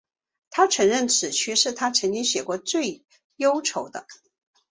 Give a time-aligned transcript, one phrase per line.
[0.49, 3.03] 她承认此曲是她曾经写过最
[3.35, 4.07] 忧愁的。